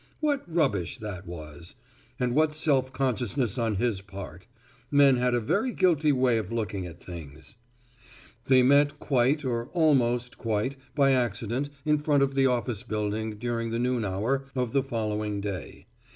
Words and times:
What 0.19 0.41
rubbish 0.51 0.97
that 0.97 1.27
was. 1.27 1.75
And 2.19 2.33
what 2.33 2.55
self 2.55 2.91
consciousness 2.91 3.59
on 3.59 3.75
his 3.75 4.01
part. 4.01 4.47
Men 4.89 5.17
had 5.17 5.35
a 5.35 5.39
very 5.39 5.71
guilty 5.73 6.11
way 6.11 6.39
of 6.39 6.51
looking 6.51 6.87
at 6.87 6.99
things. 6.99 7.55
They 8.47 8.63
met 8.63 8.97
quite 8.99 9.45
or 9.45 9.67
almost 9.73 10.39
quite 10.39 10.75
by 10.95 11.11
accident 11.11 11.69
in 11.85 11.99
front 11.99 12.23
of 12.23 12.33
the 12.33 12.47
office 12.47 12.81
building 12.81 13.35
during 13.37 13.69
the 13.69 13.77
noon 13.77 14.03
hour 14.03 14.45
of 14.55 14.71
the 14.71 14.81
following 14.81 15.39
day. 15.39 15.85